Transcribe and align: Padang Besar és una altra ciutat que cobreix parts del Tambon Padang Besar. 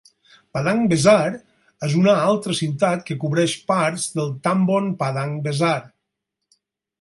Padang 0.57 0.79
Besar 0.93 1.25
és 1.87 1.93
una 1.99 2.15
altra 2.29 2.55
ciutat 2.61 3.03
que 3.09 3.17
cobreix 3.25 3.53
parts 3.73 4.07
del 4.17 4.33
Tambon 4.49 4.89
Padang 5.05 5.37
Besar. 5.49 5.77